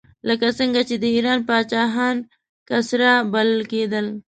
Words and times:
لکه 0.27 0.47
څنګه 0.59 0.81
چې 0.89 0.95
د 1.03 1.05
ایران 1.15 1.39
پاچاهان 1.49 2.15
کسرا 2.69 3.13
بلل 3.33 3.61
کېدل. 3.71 4.05